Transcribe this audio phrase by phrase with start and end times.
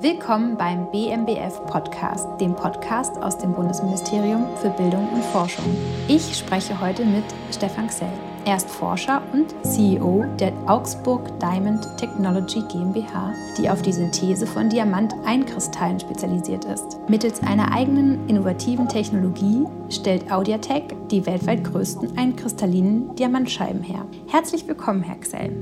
[0.00, 5.64] Willkommen beim BMBF Podcast, dem Podcast aus dem Bundesministerium für Bildung und Forschung.
[6.08, 8.08] Ich spreche heute mit Stefan Xell.
[8.46, 14.70] Er ist Forscher und CEO der Augsburg Diamond Technology GmbH, die auf die Synthese von
[14.70, 16.98] Diamant-Einkristallen spezialisiert ist.
[17.08, 24.06] Mittels einer eigenen innovativen Technologie stellt Audiatech die weltweit größten einkristallinen Diamantscheiben her.
[24.28, 25.52] Herzlich willkommen, Herr Xell.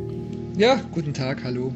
[0.56, 1.72] Ja, guten Tag, hallo.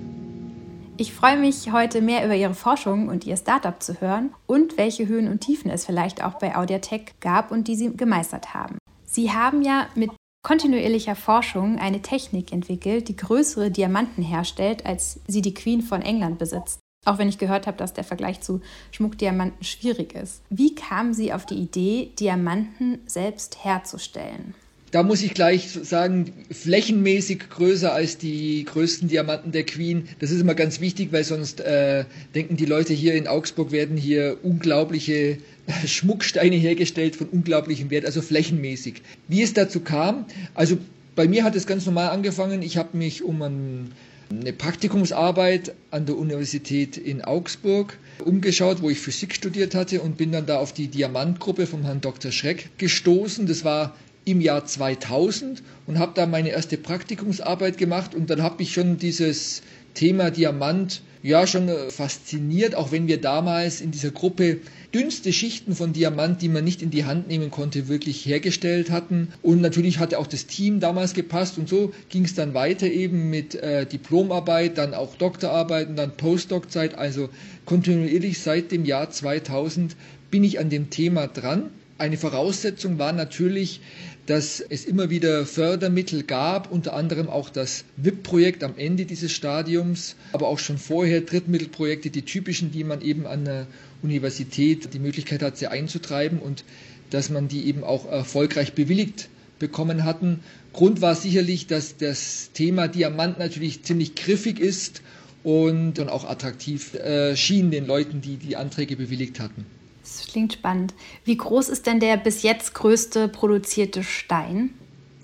[1.03, 5.09] Ich freue mich, heute mehr über Ihre Forschung und Ihr Startup zu hören und welche
[5.09, 8.79] Höhen und Tiefen es vielleicht auch bei Audiatech gab und die Sie gemeistert haben.
[9.05, 10.13] Sie haben ja mit
[10.47, 16.39] kontinuierlicher Forschung eine Technik entwickelt, die größere Diamanten herstellt, als sie die Queen von England
[16.39, 16.79] besitzt.
[17.05, 18.61] Auch wenn ich gehört habe, dass der Vergleich zu
[18.93, 20.43] Schmuckdiamanten schwierig ist.
[20.51, 24.55] Wie kamen Sie auf die Idee, Diamanten selbst herzustellen?
[24.93, 30.07] Da muss ich gleich sagen, flächenmäßig größer als die größten Diamanten der Queen.
[30.19, 33.97] Das ist immer ganz wichtig, weil sonst äh, denken die Leute hier in Augsburg werden
[33.97, 39.01] hier unglaubliche äh, Schmucksteine hergestellt von unglaublichem Wert, also flächenmäßig.
[39.29, 40.77] Wie es dazu kam, also
[41.15, 42.61] bei mir hat es ganz normal angefangen.
[42.61, 43.93] Ich habe mich um ein,
[44.31, 50.33] eine Praktikumsarbeit an der Universität in Augsburg umgeschaut, wo ich Physik studiert hatte und bin
[50.33, 52.31] dann da auf die Diamantgruppe vom Herrn Dr.
[52.31, 53.47] Schreck gestoßen.
[53.47, 58.63] Das war im Jahr 2000 und habe da meine erste Praktikumsarbeit gemacht und dann habe
[58.63, 59.63] ich schon dieses
[59.95, 64.59] Thema Diamant ja schon äh, fasziniert, auch wenn wir damals in dieser Gruppe
[64.93, 69.29] dünnste Schichten von Diamant, die man nicht in die Hand nehmen konnte, wirklich hergestellt hatten.
[69.43, 73.31] Und natürlich hatte auch das Team damals gepasst und so ging es dann weiter eben
[73.31, 77.29] mit äh, Diplomarbeit, dann auch Doktorarbeiten, dann Postdoc-Zeit, also
[77.65, 79.97] kontinuierlich seit dem Jahr 2000
[80.31, 81.71] bin ich an dem Thema dran.
[81.99, 83.81] Eine Voraussetzung war natürlich,
[84.27, 90.17] dass es immer wieder Fördermittel gab, unter anderem auch das WIP-Projekt am Ende dieses Stadiums,
[90.33, 93.67] aber auch schon vorher Drittmittelprojekte, die typischen, die man eben an der
[94.03, 96.65] Universität die Möglichkeit hat, sie einzutreiben und
[97.11, 100.41] dass man die eben auch erfolgreich bewilligt bekommen hatten.
[100.73, 105.03] Grund war sicherlich, dass das Thema Diamant natürlich ziemlich griffig ist
[105.45, 109.67] und, auch attraktiv äh, schien den Leuten, die die Anträge bewilligt hatten.
[110.03, 110.95] Das klingt spannend.
[111.25, 114.71] Wie groß ist denn der bis jetzt größte produzierte Stein?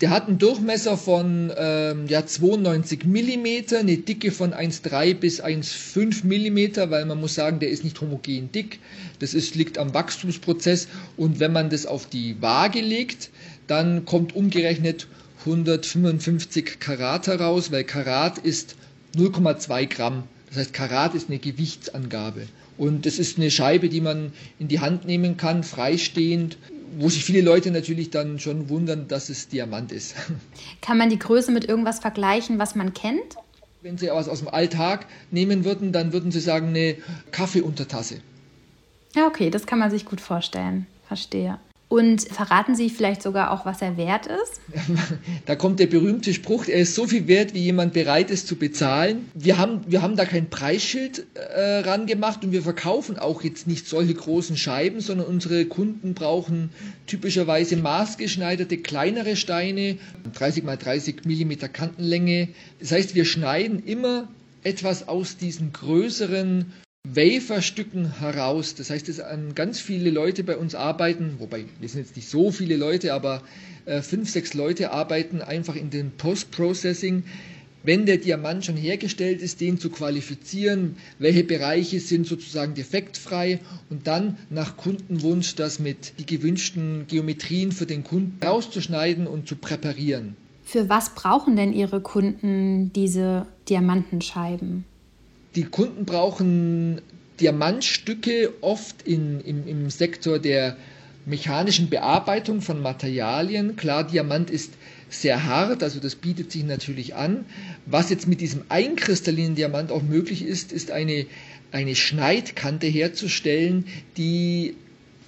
[0.01, 6.23] Der hat einen Durchmesser von ähm, ja, 92 mm, eine Dicke von 1,3 bis 1,5
[6.23, 8.79] mm, weil man muss sagen, der ist nicht homogen dick.
[9.19, 10.87] Das ist, liegt am Wachstumsprozess.
[11.17, 13.29] Und wenn man das auf die Waage legt,
[13.67, 15.07] dann kommt umgerechnet
[15.41, 18.75] 155 Karat heraus, weil Karat ist
[19.17, 20.23] 0,2 Gramm.
[20.47, 22.47] Das heißt, Karat ist eine Gewichtsangabe.
[22.79, 26.57] Und das ist eine Scheibe, die man in die Hand nehmen kann, freistehend,
[26.97, 30.15] wo sich viele Leute natürlich dann schon wundern, dass es Diamant ist.
[30.81, 33.35] Kann man die Größe mit irgendwas vergleichen, was man kennt?
[33.81, 36.95] Wenn Sie was aus dem Alltag nehmen würden, dann würden Sie sagen, eine
[37.31, 38.21] Kaffeeuntertasse.
[39.13, 40.87] Ja, okay, das kann man sich gut vorstellen.
[41.05, 41.59] Verstehe.
[41.89, 44.61] Und verraten Sie vielleicht sogar auch, was er wert ist?
[45.47, 48.55] Da kommt der berühmte Spruch, er ist so viel wert, wie jemand bereit ist zu
[48.55, 49.31] bezahlen.
[49.33, 53.65] Wir haben, wir haben da kein Preisschild äh, ran gemacht und wir verkaufen auch jetzt
[53.65, 56.69] nicht solche großen Scheiben, sondern unsere Kunden brauchen
[57.07, 59.97] typischerweise maßgeschneiderte kleinere Steine,
[60.33, 62.49] 30 mal 30 Millimeter Kantenlänge.
[62.79, 64.27] Das heißt, wir schneiden immer
[64.63, 66.71] etwas aus diesen größeren
[67.07, 68.75] Waferstücken heraus.
[68.75, 72.27] Das heißt, dass an ganz viele Leute bei uns arbeiten, wobei wir sind jetzt nicht
[72.27, 73.41] so viele Leute, aber
[73.85, 77.23] äh, fünf, sechs Leute arbeiten einfach in dem Post-Processing.
[77.83, 84.05] Wenn der Diamant schon hergestellt ist, den zu qualifizieren, welche Bereiche sind sozusagen defektfrei und
[84.05, 90.35] dann nach Kundenwunsch das mit die gewünschten Geometrien für den Kunden rauszuschneiden und zu präparieren.
[90.65, 94.83] Für was brauchen denn Ihre Kunden diese Diamantenscheiben?
[95.55, 97.01] Die Kunden brauchen
[97.39, 100.77] Diamantstücke oft in, im, im Sektor der
[101.25, 103.75] mechanischen Bearbeitung von Materialien.
[103.75, 104.73] Klar, Diamant ist
[105.09, 107.45] sehr hart, also das bietet sich natürlich an.
[107.85, 111.25] Was jetzt mit diesem einkristallinen Diamant auch möglich ist, ist eine,
[111.71, 113.85] eine Schneidkante herzustellen,
[114.17, 114.75] die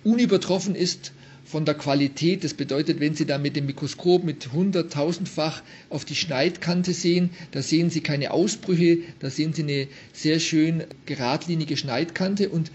[0.03, 1.13] unübertroffen ist
[1.51, 2.44] von der Qualität.
[2.45, 7.62] Das bedeutet, wenn Sie da mit dem Mikroskop mit hunderttausendfach auf die Schneidkante sehen, da
[7.62, 12.71] sehen Sie keine Ausbrüche, da sehen Sie eine sehr schön geradlinige Schneidkante und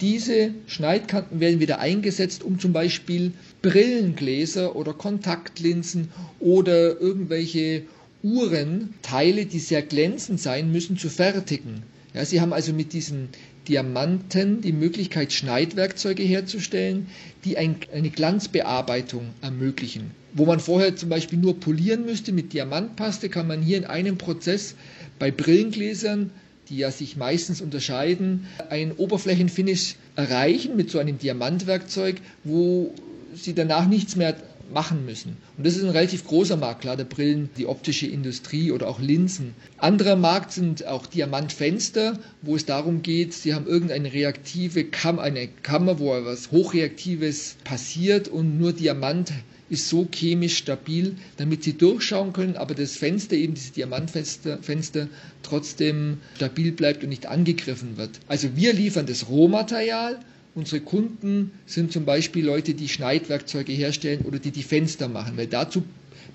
[0.00, 3.32] diese Schneidkanten werden wieder eingesetzt, um zum Beispiel
[3.62, 7.82] Brillengläser oder Kontaktlinsen oder irgendwelche
[8.22, 11.82] Uhrenteile, die sehr glänzend sein müssen, zu fertigen.
[12.14, 13.28] Ja, Sie haben also mit diesen
[13.68, 17.08] Diamanten die Möglichkeit, Schneidwerkzeuge herzustellen,
[17.44, 20.12] die ein, eine Glanzbearbeitung ermöglichen.
[20.32, 24.16] Wo man vorher zum Beispiel nur polieren müsste mit Diamantpaste, kann man hier in einem
[24.18, 24.74] Prozess
[25.18, 26.30] bei Brillengläsern
[26.70, 32.94] die ja sich meistens unterscheiden, ein Oberflächenfinish erreichen mit so einem Diamantwerkzeug, wo
[33.34, 34.36] sie danach nichts mehr
[34.72, 35.36] machen müssen.
[35.56, 39.00] Und das ist ein relativ großer Markt, klar, der Brillen, die optische Industrie oder auch
[39.00, 39.54] Linsen.
[39.78, 45.48] Anderer Markt sind auch Diamantfenster, wo es darum geht, sie haben irgendeine reaktive Kammer, eine
[45.48, 49.32] Kammer, wo etwas Hochreaktives passiert und nur Diamant
[49.70, 55.08] ist so chemisch stabil, damit sie durchschauen können, aber das Fenster, eben dieses Diamantfenster, Fenster,
[55.42, 58.18] trotzdem stabil bleibt und nicht angegriffen wird.
[58.26, 60.18] Also wir liefern das Rohmaterial
[60.54, 65.46] Unsere Kunden sind zum Beispiel Leute, die Schneidwerkzeuge herstellen oder die die Fenster machen, weil
[65.46, 65.84] dazu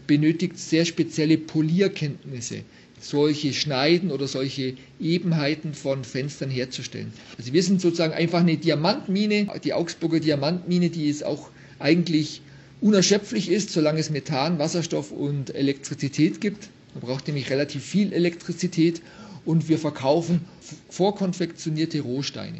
[0.08, 2.62] benötigt sehr spezielle Polierkenntnisse,
[3.02, 7.12] solche Schneiden oder solche Ebenheiten von Fenstern herzustellen.
[7.38, 12.42] Also wir sind sozusagen einfach eine Diamantmine, die Augsburger Diamantmine, die es auch eigentlich
[12.80, 16.70] unerschöpflich ist, solange es Methan, Wasserstoff und Elektrizität gibt.
[16.94, 19.02] Man braucht nämlich relativ viel Elektrizität
[19.44, 20.42] und wir verkaufen
[20.90, 22.60] vorkonfektionierte Rohsteine.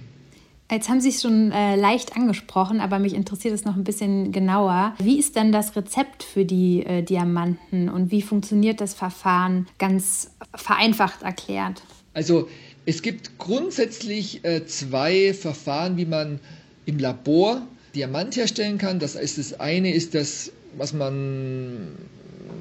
[0.72, 4.32] Jetzt haben Sie es schon äh, leicht angesprochen, aber mich interessiert es noch ein bisschen
[4.32, 4.96] genauer.
[4.98, 10.32] Wie ist denn das Rezept für die äh, Diamanten und wie funktioniert das Verfahren ganz
[10.56, 11.84] vereinfacht erklärt?
[12.16, 12.48] Also
[12.88, 16.40] es gibt grundsätzlich äh, zwei Verfahren, wie man
[16.88, 17.62] im Labor
[17.94, 18.98] Diamant herstellen kann.
[19.00, 21.90] Das ist das eine ist das, was man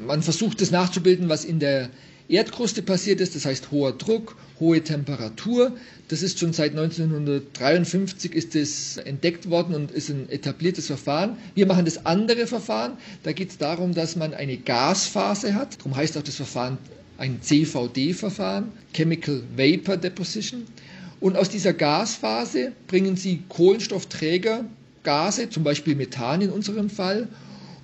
[0.06, 1.88] man versucht das nachzubilden, was in der
[2.28, 5.72] Erdkruste passiert ist, das heißt hoher Druck, hohe Temperatur.
[6.08, 11.36] Das ist schon seit 1953 ist das entdeckt worden und ist ein etabliertes Verfahren.
[11.54, 12.92] Wir machen das andere Verfahren.
[13.24, 15.78] Da geht es darum, dass man eine Gasphase hat.
[15.78, 16.78] Darum heißt auch das Verfahren
[17.18, 20.64] ein CVD-Verfahren, Chemical Vapor Deposition.
[21.20, 24.64] Und aus dieser Gasphase bringen Sie Kohlenstoffträger,
[25.04, 27.28] Gase, zum Beispiel Methan in unserem Fall,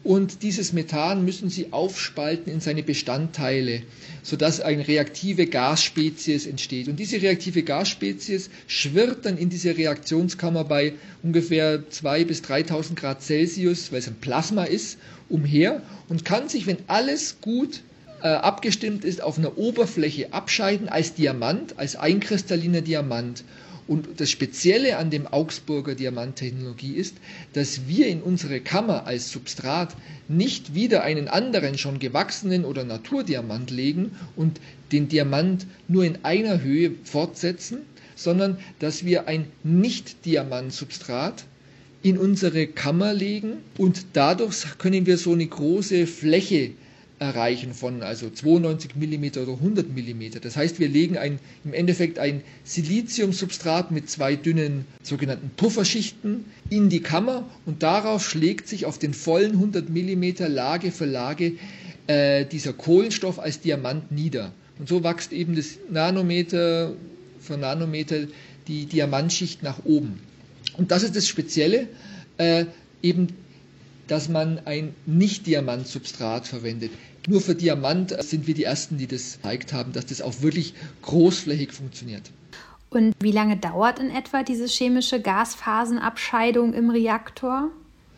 [0.02, 3.82] und dieses Methan müssen Sie aufspalten in seine Bestandteile,
[4.22, 6.88] sodass eine reaktive Gasspezies entsteht.
[6.88, 13.22] Und diese reaktive Gasspezies schwirrt dann in dieser Reaktionskammer bei ungefähr 2.000 bis 3.000 Grad
[13.22, 14.98] Celsius, weil es ein Plasma ist,
[15.28, 17.82] umher und kann sich, wenn alles gut
[18.22, 23.44] äh, abgestimmt ist, auf einer Oberfläche abscheiden als Diamant, als einkristalliner Diamant.
[23.90, 27.16] Und das Spezielle an dem Augsburger Diamanttechnologie ist,
[27.54, 29.96] dass wir in unsere Kammer als Substrat
[30.28, 34.60] nicht wieder einen anderen schon gewachsenen oder Naturdiamant legen und
[34.92, 37.78] den Diamant nur in einer Höhe fortsetzen,
[38.14, 41.44] sondern dass wir ein Nicht-Diamantsubstrat
[42.00, 46.70] in unsere Kammer legen und dadurch können wir so eine große Fläche
[47.20, 50.40] erreichen von also 92 mm oder 100 mm.
[50.40, 56.88] Das heißt, wir legen ein, im Endeffekt ein Siliziumsubstrat mit zwei dünnen sogenannten Pufferschichten in
[56.88, 61.52] die Kammer und darauf schlägt sich auf den vollen 100 mm Lage für Lage
[62.06, 64.52] äh, dieser Kohlenstoff als Diamant nieder.
[64.78, 66.94] Und so wächst eben das Nanometer
[67.38, 68.28] für Nanometer
[68.66, 70.20] die Diamantschicht nach oben.
[70.78, 71.86] Und das ist das Spezielle,
[72.38, 72.64] äh,
[73.02, 73.28] eben
[74.10, 76.90] dass man ein Nicht-Diamantsubstrat verwendet.
[77.26, 80.74] Nur für Diamant sind wir die Ersten, die das gezeigt haben, dass das auch wirklich
[81.02, 82.22] großflächig funktioniert.
[82.88, 87.70] Und wie lange dauert in etwa diese chemische Gasphasenabscheidung im Reaktor?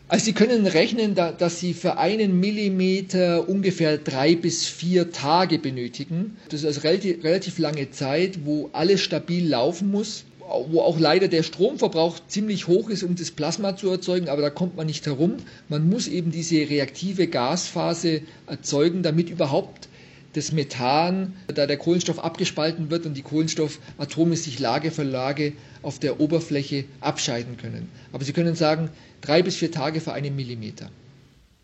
[0.07, 6.37] Also Sie können rechnen, dass Sie für einen Millimeter ungefähr drei bis vier Tage benötigen.
[6.49, 10.25] Das ist also relativ, relativ lange Zeit, wo alles stabil laufen muss
[10.69, 14.49] wo auch leider der Stromverbrauch ziemlich hoch ist, um das Plasma zu erzeugen, aber da
[14.49, 15.37] kommt man nicht herum.
[15.69, 19.89] Man muss eben diese reaktive Gasphase erzeugen, damit überhaupt
[20.33, 25.99] das Methan, da der Kohlenstoff abgespalten wird und die Kohlenstoffatome sich Lage für Lage auf
[25.99, 27.89] der Oberfläche abscheiden können.
[28.11, 28.89] Aber Sie können sagen,
[29.21, 30.89] drei bis vier Tage für einen Millimeter.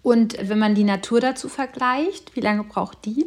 [0.01, 3.25] Und wenn man die Natur dazu vergleicht, wie lange braucht die?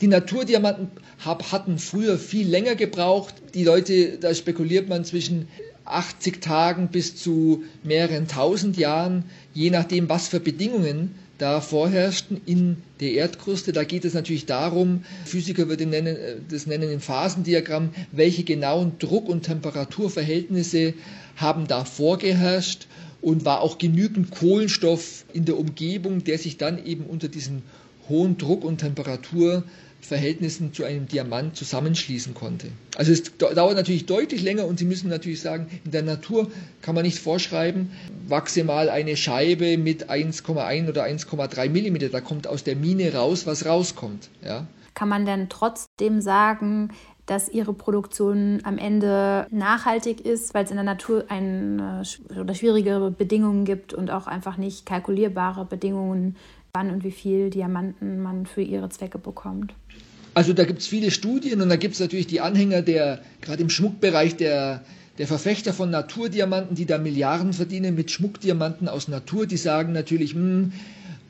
[0.00, 0.88] Die Naturdiamanten
[1.18, 3.34] hatten früher viel länger gebraucht.
[3.52, 5.46] Die Leute, da spekuliert man zwischen
[5.84, 12.76] 80 Tagen bis zu mehreren tausend Jahren, je nachdem, was für Bedingungen da vorherrschten in
[13.00, 13.72] der Erdkruste.
[13.72, 16.16] Da geht es natürlich darum, Physiker würden nennen,
[16.48, 20.94] das nennen im Phasendiagramm, welche genauen Druck- und Temperaturverhältnisse
[21.36, 22.86] haben da vorgeherrscht
[23.20, 27.62] und war auch genügend Kohlenstoff in der Umgebung, der sich dann eben unter diesen
[28.08, 29.64] hohen Druck und Temperatur
[30.00, 32.68] Verhältnissen zu einem Diamant zusammenschließen konnte.
[32.96, 36.50] Also es dauert natürlich deutlich länger und Sie müssen natürlich sagen, in der Natur
[36.82, 37.90] kann man nicht vorschreiben,
[38.26, 43.46] wachse mal eine Scheibe mit 1,1 oder 1,3 Millimeter, da kommt aus der Mine raus,
[43.46, 44.30] was rauskommt.
[44.44, 44.66] Ja.
[44.94, 46.90] Kann man denn trotzdem sagen,
[47.30, 53.12] dass ihre Produktion am Ende nachhaltig ist, weil es in der Natur eine, oder schwierigere
[53.12, 56.34] Bedingungen gibt und auch einfach nicht kalkulierbare Bedingungen,
[56.72, 59.74] wann und wie viel Diamanten man für ihre Zwecke bekommt.
[60.34, 63.62] Also da gibt es viele Studien und da gibt es natürlich die Anhänger der, gerade
[63.62, 64.82] im Schmuckbereich der,
[65.18, 70.34] der Verfechter von Naturdiamanten, die da Milliarden verdienen mit Schmuckdiamanten aus Natur, die sagen natürlich,
[70.34, 70.72] mh, hm,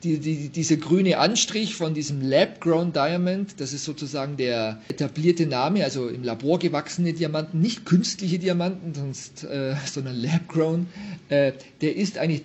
[0.03, 5.83] die, die, diese grüne Anstrich von diesem Lab-Grown Diamond, das ist sozusagen der etablierte Name,
[5.83, 10.87] also im Labor gewachsene Diamanten, nicht künstliche Diamanten, sonst, äh, sondern Lab-Grown,
[11.29, 12.43] äh, der ist eigentlich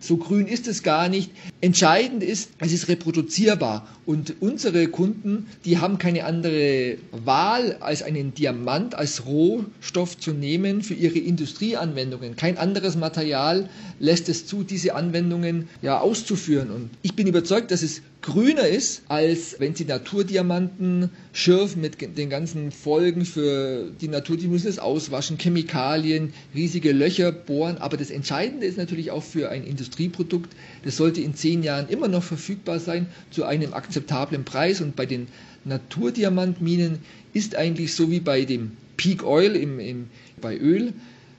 [0.00, 1.30] so grün ist es gar nicht.
[1.64, 3.88] Entscheidend ist, es ist reproduzierbar.
[4.04, 10.82] Und unsere Kunden, die haben keine andere Wahl, als einen Diamant als Rohstoff zu nehmen
[10.82, 12.36] für ihre Industrieanwendungen.
[12.36, 16.70] Kein anderes Material lässt es zu, diese Anwendungen ja auszuführen.
[16.70, 22.30] Und ich bin überzeugt, dass es grüner ist, als wenn sie Naturdiamanten schürfen mit den
[22.30, 24.36] ganzen Folgen für die Natur.
[24.38, 27.76] Die müssen es auswaschen, Chemikalien, riesige Löcher bohren.
[27.78, 30.50] Aber das Entscheidende ist natürlich auch für ein Industrieprodukt,
[30.84, 34.80] das sollte in zehn Jahren immer noch verfügbar sein zu einem akzeptablen Preis.
[34.80, 35.28] Und bei den
[35.64, 36.98] Naturdiamantminen
[37.32, 40.06] ist eigentlich so wie bei dem Peak Oil im, im,
[40.40, 40.92] bei Öl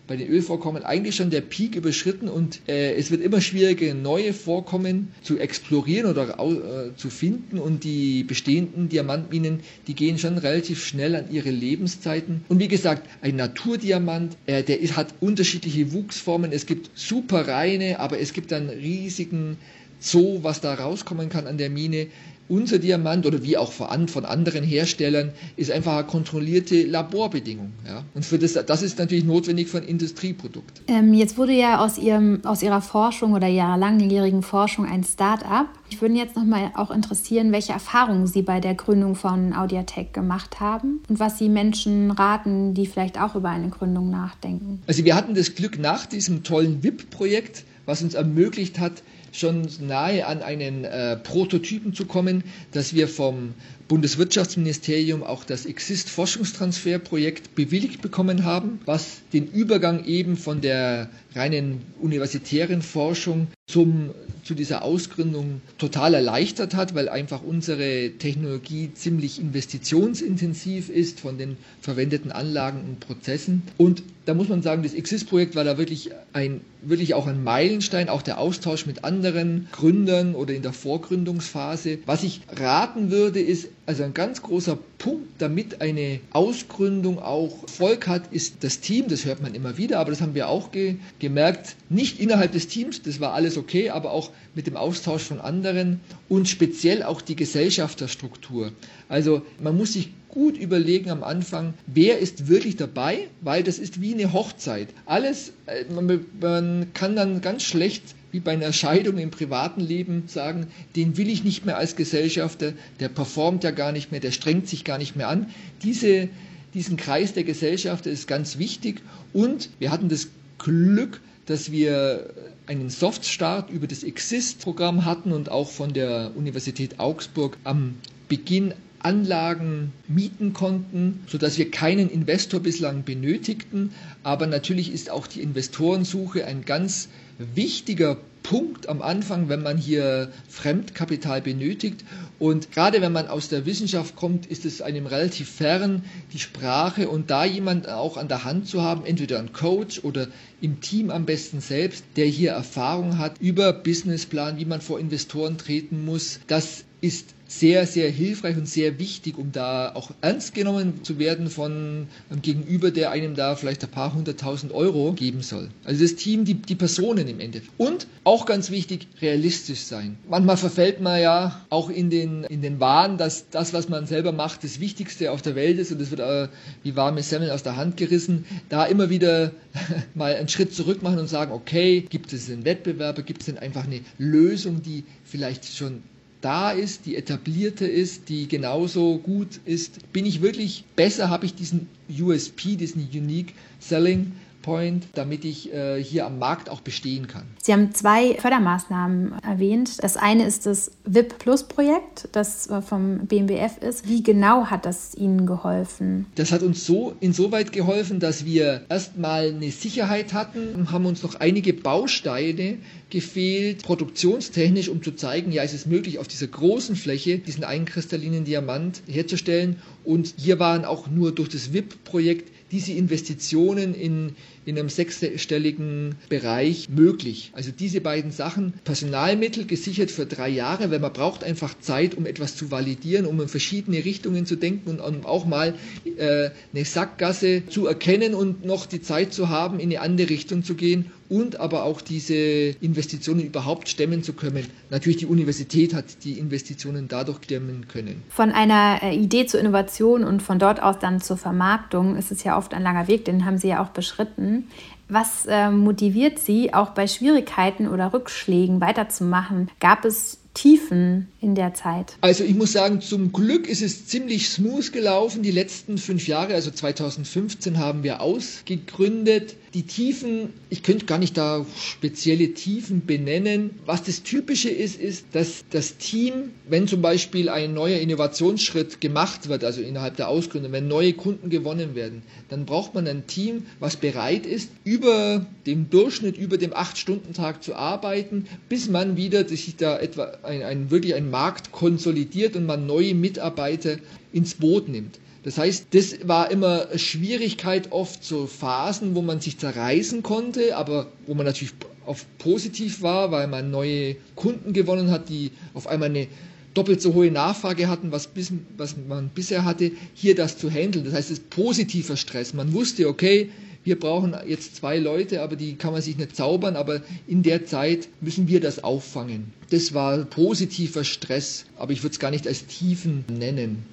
[0.08, 4.34] bei den Ölvorkommen eigentlich schon der Peak überschritten und äh, es wird immer schwieriger, neue
[4.34, 10.86] Vorkommen zu explorieren oder äh, zu finden und die bestehenden Diamantminen, die gehen schon relativ
[10.86, 12.42] schnell an ihre Lebenszeiten.
[12.50, 16.52] Und wie gesagt, ein Naturdiamant, äh, der ist, hat unterschiedliche Wuchsformen.
[16.52, 19.58] Es gibt super reine, aber es gibt dann riesigen
[20.00, 22.08] Zoo, was da rauskommen kann an der Mine
[22.48, 27.74] unser Diamant oder wie auch von anderen Herstellern ist einfach eine kontrollierte Laborbedingung.
[27.88, 28.04] Ja?
[28.14, 30.84] Und für das, das ist natürlich notwendig für ein Industrieprodukt.
[30.88, 35.68] Ähm, jetzt wurde ja aus, ihrem, aus Ihrer Forschung oder Ihrer langjährigen Forschung ein Start-up.
[35.90, 40.60] Ich würde jetzt nochmal auch interessieren, welche Erfahrungen Sie bei der Gründung von Audiatech gemacht
[40.60, 44.82] haben und was Sie Menschen raten, die vielleicht auch über eine Gründung nachdenken.
[44.88, 49.04] Also wir hatten das Glück nach diesem tollen WIP-Projekt, was uns ermöglicht hat,
[49.40, 53.54] schon nahe an einen äh, Prototypen zu kommen, dass wir vom
[53.88, 61.82] Bundeswirtschaftsministerium auch das Exist Forschungstransferprojekt bewilligt bekommen haben, was den Übergang eben von der reinen
[62.02, 64.12] universitären Forschung zum,
[64.44, 71.58] zu dieser Ausgründung total erleichtert hat, weil einfach unsere Technologie ziemlich investitionsintensiv ist von den
[71.82, 73.64] verwendeten Anlagen und Prozessen.
[73.78, 78.10] Und da muss man sagen, das Exist-Projekt war da wirklich ein, wirklich auch ein Meilenstein,
[78.10, 82.00] auch der Austausch mit anderen Gründern oder in der Vorgründungsphase.
[82.06, 88.08] Was ich raten würde, ist, also ein ganz großer Punkt, damit eine Ausgründung auch Erfolg
[88.08, 89.08] hat, ist das Team.
[89.10, 91.76] Das hört man immer wieder, aber das haben wir auch ge gemerkt.
[91.90, 96.00] Nicht innerhalb des Teams, das war alles okay, aber auch mit dem Austausch von anderen
[96.30, 98.72] und speziell auch die Gesellschafterstruktur.
[99.08, 104.02] Also man muss sich gut überlegen am Anfang, wer ist wirklich dabei, weil das ist
[104.02, 104.90] wie eine Hochzeit.
[105.06, 108.04] Alles, äh, man, man kann dann ganz schlecht
[108.36, 112.74] wie bei einer Scheidung im privaten Leben sagen, den will ich nicht mehr als Gesellschafter,
[113.00, 115.50] der performt ja gar nicht mehr, der strengt sich gar nicht mehr an.
[115.84, 116.28] Diese,
[116.74, 119.02] diesen Kreis der Gesellschafter ist ganz wichtig
[119.32, 120.28] und wir hatten das
[120.58, 122.30] Glück, dass wir
[122.68, 127.96] einen Softstart über das Exist-Programm hatten und auch von der Universität Augsburg am
[128.28, 133.92] Beginn Anlagen mieten konnten, sodass wir keinen Investor bislang benötigten.
[134.24, 140.32] Aber natürlich ist auch die Investorensuche ein ganz wichtiger Punkt am Anfang, wenn man hier
[140.48, 142.06] Fremdkapital benötigt.
[142.38, 147.10] Und gerade wenn man aus der Wissenschaft kommt, ist es einem relativ fern, die Sprache
[147.10, 150.28] und da jemand auch an der Hand zu haben, entweder ein Coach oder
[150.62, 155.58] im Team am besten selbst, der hier Erfahrung hat über Businessplan, wie man vor Investoren
[155.58, 161.04] treten muss, das ist sehr, sehr hilfreich und sehr wichtig, um da auch ernst genommen
[161.04, 165.70] zu werden von einem Gegenüber, der einem da vielleicht ein paar hunderttausend Euro geben soll.
[165.84, 167.72] Also das Team, die, die Personen im Endeffekt.
[167.78, 170.18] Und auch ganz wichtig, realistisch sein.
[170.28, 174.32] Manchmal verfällt man ja auch in den, in den Wahn, dass das, was man selber
[174.32, 176.48] macht, das Wichtigste auf der Welt ist und es wird äh,
[176.84, 178.46] wie warme Semmeln aus der Hand gerissen.
[178.70, 179.52] Da immer wieder
[180.16, 183.58] mal einen Schritt zurück machen und sagen, okay, gibt es einen Wettbewerber, gibt es denn
[183.60, 186.02] einfach eine Lösung, die vielleicht schon
[186.46, 191.56] da ist, die etablierte ist, die genauso gut ist, bin ich wirklich besser, habe ich
[191.56, 194.34] diesen USP, diesen Unique Selling
[194.66, 197.44] Point, damit ich äh, hier am Markt auch bestehen kann.
[197.62, 200.04] Sie haben zwei Fördermaßnahmen erwähnt.
[200.04, 204.10] Das eine ist das VIP Plus Projekt, das äh, vom BMWF ist.
[204.10, 206.26] Wie genau hat das Ihnen geholfen?
[206.34, 211.36] Das hat uns so insoweit geholfen, dass wir erstmal eine Sicherheit hatten, haben uns noch
[211.36, 212.80] einige Bausteine
[213.12, 218.46] gefehlt, produktionstechnisch, um zu zeigen, ja, es ist möglich, auf dieser großen Fläche diesen einkristallinen
[218.46, 219.76] Diamant herzustellen.
[220.04, 226.90] Und hier waren auch nur durch das VIP-Projekt diese Investitionen in, in einem sechsstelligen Bereich
[226.90, 227.52] möglich.
[227.54, 232.26] Also diese beiden Sachen, Personalmittel gesichert für drei Jahre, weil man braucht einfach Zeit, um
[232.26, 235.74] etwas zu validieren, um in verschiedene Richtungen zu denken und auch mal
[236.18, 240.66] äh, eine Sackgasse zu erkennen und noch die Zeit zu haben, in eine andere Richtung
[240.66, 244.66] zu gehen und aber auch diese Investitionen überhaupt stemmen zu können.
[244.90, 248.24] Natürlich die Universität hat die Investitionen dadurch stemmen können.
[248.30, 252.44] Von einer äh, Idee zur Innovation und von dort aus dann zur Vermarktung ist es
[252.44, 254.68] ja oft ein langer Weg, den haben Sie ja auch beschritten.
[255.08, 259.70] Was äh, motiviert Sie, auch bei Schwierigkeiten oder Rückschlägen weiterzumachen?
[259.80, 262.18] Gab es Tiefen in der Zeit?
[262.22, 265.44] Also ich muss sagen, zum Glück ist es ziemlich smooth gelaufen.
[265.44, 269.58] Die letzten fünf Jahre, also 2015 haben wir ausgegründet.
[269.76, 273.72] Die Tiefen, ich könnte gar nicht da spezielle Tiefen benennen.
[273.86, 279.50] Was das Typische ist, ist, dass das Team, wenn zum Beispiel ein neuer Innovationsschritt gemacht
[279.50, 283.66] wird, also innerhalb der Ausgründung, wenn neue Kunden gewonnen werden, dann braucht man ein Team,
[283.82, 289.76] was bereit ist, über dem Durchschnitt, über dem Acht-Stunden-Tag zu arbeiten, bis man wieder sich
[289.76, 293.98] da etwa ein, ein, wirklich ein Markt konsolidiert und man neue Mitarbeiter
[294.32, 295.20] ins Boot nimmt.
[295.46, 301.06] Das heißt, das war immer Schwierigkeit oft so Phasen, wo man sich zerreißen konnte, aber
[301.28, 301.76] wo man natürlich
[302.08, 306.28] auf positiv war, weil man neue Kunden gewonnen hat, die auf einmal eine
[306.74, 311.06] doppelt so hohe Nachfrage hatten, was, bis, was man bisher hatte, hier das zu handeln.
[311.06, 312.56] Das heißt, es ist positiver Stress.
[312.56, 313.52] Man wusste, okay,
[313.84, 317.68] wir brauchen jetzt zwei Leute, aber die kann man sich nicht zaubern, aber in der
[317.68, 319.54] Zeit müssen wir das auffangen.
[319.70, 323.86] Das war positiver Stress, aber ich würde es gar nicht als Tiefen nennen.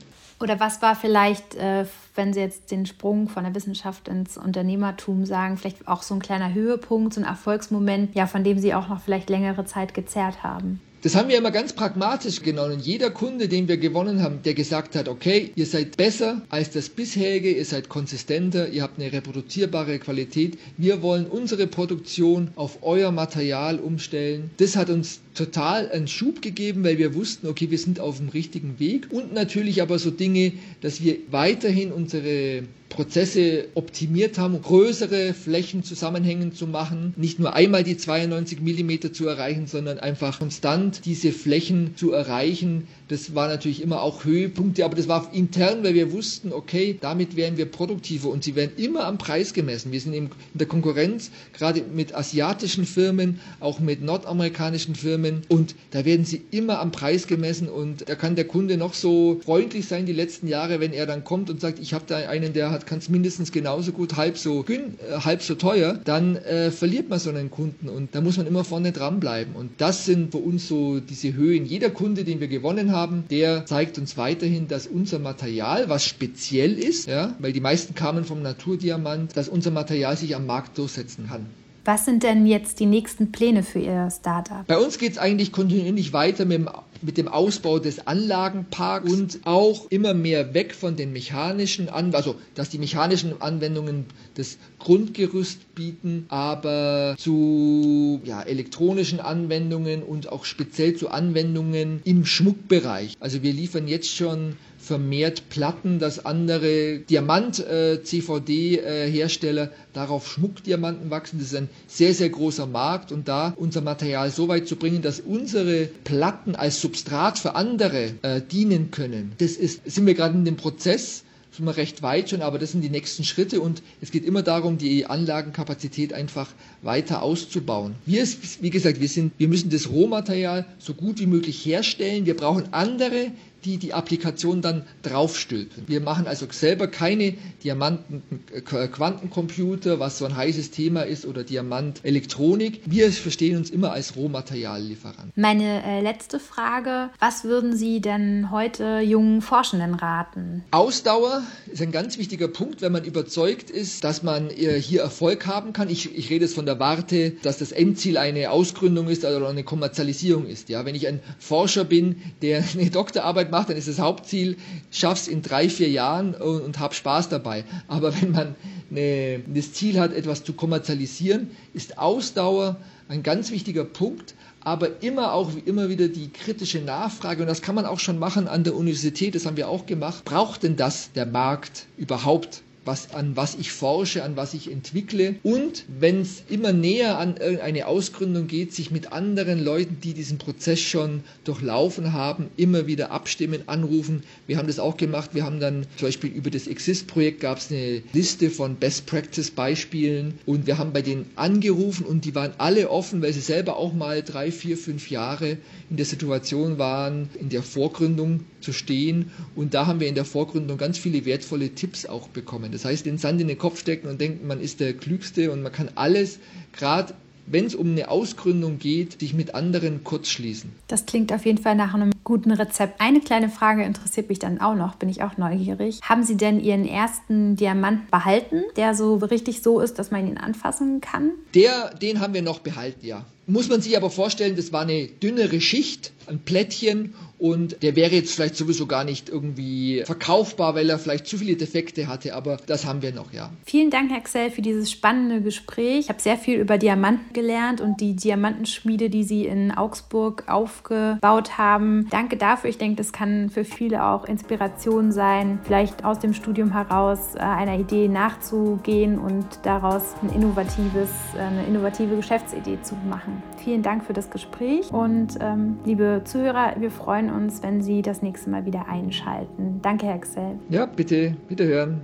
[0.42, 5.24] Oder was war vielleicht, äh, wenn Sie jetzt den Sprung von der Wissenschaft ins Unternehmertum
[5.24, 8.88] sagen, vielleicht auch so ein kleiner Höhepunkt, so ein Erfolgsmoment, ja, von dem Sie auch
[8.88, 10.80] noch vielleicht längere Zeit gezerrt haben?
[11.02, 12.78] Das haben wir immer ganz pragmatisch genommen.
[12.78, 16.90] Jeder Kunde, den wir gewonnen haben, der gesagt hat, okay, ihr seid besser als das
[16.90, 20.58] bisherige, ihr seid konsistenter, ihr habt eine reproduzierbare Qualität.
[20.76, 24.52] Wir wollen unsere Produktion auf euer Material umstellen.
[24.58, 28.28] Das hat uns total einen Schub gegeben, weil wir wussten, okay, wir sind auf dem
[28.28, 29.08] richtigen Weg.
[29.10, 36.54] Und natürlich aber so Dinge, dass wir weiterhin unsere Prozesse optimiert haben, größere Flächen zusammenhängen
[36.54, 41.96] zu machen, nicht nur einmal die 92 mm zu erreichen, sondern einfach konstant diese Flächen
[41.96, 42.86] zu erreichen.
[43.08, 47.34] Das war natürlich immer auch Höhepunkte, aber das war intern, weil wir wussten, okay, damit
[47.34, 49.90] werden wir produktiver und sie werden immer am Preis gemessen.
[49.90, 56.04] Wir sind in der Konkurrenz, gerade mit asiatischen Firmen, auch mit nordamerikanischen Firmen und da
[56.04, 60.04] werden sie immer am Preis gemessen und da kann der Kunde noch so freundlich sein
[60.04, 62.81] die letzten Jahre, wenn er dann kommt und sagt, ich habe da einen, der hat
[62.82, 66.70] hat, kann es mindestens genauso gut halb so gün, äh, halb so teuer, dann äh,
[66.70, 69.54] verliert man so einen Kunden und da muss man immer vorne dranbleiben.
[69.54, 71.64] Und das sind für uns so diese Höhen.
[71.64, 76.78] Jeder Kunde, den wir gewonnen haben, der zeigt uns weiterhin, dass unser Material, was speziell
[76.78, 81.28] ist, ja, weil die meisten kamen vom Naturdiamant, dass unser Material sich am Markt durchsetzen
[81.28, 81.46] kann.
[81.84, 84.64] Was sind denn jetzt die nächsten Pläne für Ihr Startup?
[84.68, 89.40] Bei uns geht es eigentlich kontinuierlich weiter mit dem, mit dem, Ausbau des Anlagenparks und
[89.44, 95.74] auch immer mehr weg von den mechanischen Anwendungen, also dass die mechanischen Anwendungen das Grundgerüst
[95.74, 103.16] bieten, aber zu ja, elektronischen Anwendungen und auch speziell zu Anwendungen im Schmuckbereich.
[103.18, 111.38] Also wir liefern jetzt schon vermehrt Platten, dass andere Diamant-CVD-Hersteller äh, darauf Schmuckdiamanten wachsen.
[111.38, 115.00] Das ist ein sehr, sehr großer Markt und da unser Material so weit zu bringen,
[115.00, 119.32] dass unsere Platten als Substrat für andere äh, dienen können.
[119.38, 122.72] Das ist, sind wir gerade in dem Prozess sind wir recht weit schon, aber das
[122.72, 126.48] sind die nächsten Schritte und es geht immer darum, die Anlagenkapazität einfach
[126.80, 127.94] weiter auszubauen.
[128.06, 128.26] Wir,
[128.62, 132.24] wie gesagt, wir, sind, wir müssen das Rohmaterial so gut wie möglich herstellen.
[132.24, 133.32] Wir brauchen andere,
[133.64, 135.84] die die Applikation dann draufstülpen.
[135.86, 142.80] Wir machen also selber keine Diamanten-Quantencomputer, was so ein heißes Thema ist, oder Diamant-Elektronik.
[142.86, 145.36] Wir verstehen uns immer als Rohmateriallieferant.
[145.36, 150.64] Meine äh, letzte Frage, was würden Sie denn heute jungen Forschenden raten?
[150.70, 155.46] Ausdauer ist ein ganz wichtiger Punkt, wenn man überzeugt ist, dass man äh, hier Erfolg
[155.46, 155.88] haben kann.
[155.88, 159.64] Ich, ich rede jetzt von der Warte, dass das Endziel eine Ausgründung ist oder eine
[159.64, 160.68] Kommerzialisierung ist.
[160.68, 164.56] Ja, wenn ich ein Forscher bin, der eine Doktorarbeit macht, dann ist das Hauptziel,
[164.90, 167.64] schaff's in drei, vier Jahren und, und hab Spaß dabei.
[167.86, 168.56] Aber wenn man
[168.90, 172.76] eine, das Ziel hat, etwas zu kommerzialisieren, ist Ausdauer
[173.08, 177.74] ein ganz wichtiger Punkt, aber immer auch immer wieder die kritische Nachfrage, und das kann
[177.74, 181.12] man auch schon machen an der Universität, das haben wir auch gemacht, braucht denn das
[181.12, 182.62] der Markt überhaupt?
[182.84, 185.36] Was, an was ich forsche, an was ich entwickle.
[185.42, 190.38] Und wenn es immer näher an eine Ausgründung geht, sich mit anderen Leuten, die diesen
[190.38, 194.22] Prozess schon durchlaufen haben, immer wieder abstimmen, anrufen.
[194.46, 195.30] Wir haben das auch gemacht.
[195.32, 200.66] Wir haben dann zum Beispiel über das Exist-Projekt gab es eine Liste von Best-Practice-Beispielen und
[200.66, 204.22] wir haben bei denen angerufen und die waren alle offen, weil sie selber auch mal
[204.22, 205.58] drei, vier, fünf Jahre
[205.90, 209.30] in der Situation waren, in der Vorgründung zu stehen.
[209.54, 212.71] Und da haben wir in der Vorgründung ganz viele wertvolle Tipps auch bekommen.
[212.72, 215.62] Das heißt, den Sand in den Kopf stecken und denken, man ist der Klügste und
[215.62, 216.38] man kann alles,
[216.72, 217.14] gerade
[217.46, 220.70] wenn es um eine Ausgründung geht, sich mit anderen kurzschließen.
[220.88, 223.00] Das klingt auf jeden Fall nach einem guten Rezept.
[223.00, 226.00] Eine kleine Frage interessiert mich dann auch noch, bin ich auch neugierig.
[226.02, 230.38] Haben Sie denn Ihren ersten Diamant behalten, der so richtig so ist, dass man ihn
[230.38, 231.32] anfassen kann?
[231.54, 233.24] Der, den haben wir noch behalten, ja.
[233.46, 238.14] Muss man sich aber vorstellen, das war eine dünnere Schicht, ein Plättchen und der wäre
[238.14, 242.56] jetzt vielleicht sowieso gar nicht irgendwie verkaufbar, weil er vielleicht zu viele Defekte hatte, aber
[242.66, 243.50] das haben wir noch, ja.
[243.66, 245.98] Vielen Dank, Herr Xell, für dieses spannende Gespräch.
[245.98, 251.58] Ich habe sehr viel über Diamanten gelernt und die Diamantenschmiede, die Sie in Augsburg aufgebaut
[251.58, 252.06] haben.
[252.10, 252.70] Danke dafür.
[252.70, 257.40] Ich denke, das kann für viele auch Inspiration sein, vielleicht aus dem Studium heraus äh,
[257.40, 263.42] einer Idee nachzugehen und daraus ein innovatives, äh, eine innovative Geschäftsidee zu machen.
[263.56, 267.31] Vielen Dank für das Gespräch und ähm, liebe Zuhörer, wir freuen uns,
[267.62, 269.80] wenn Sie das nächste Mal wieder einschalten.
[269.82, 270.58] Danke, Herr Xell.
[270.68, 272.00] Ja, bitte, bitte hören.